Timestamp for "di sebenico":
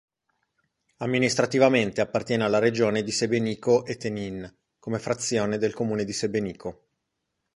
3.03-3.85, 6.05-6.87